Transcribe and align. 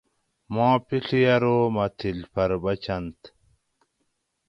ما 0.53 0.67
پیڷیو 0.87 1.27
ارو 1.33 1.57
مہ 1.73 1.85
تھِل 1.97 2.17
پھر 2.31 2.51
بچنت 2.63 3.19